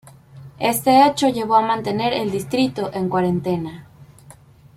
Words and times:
Este 0.57 1.05
hecho 1.05 1.29
llevó 1.29 1.57
a 1.57 1.61
mantener 1.61 2.11
el 2.13 2.31
distrito 2.31 2.89
en 2.91 3.07
cuarentena. 3.07 3.85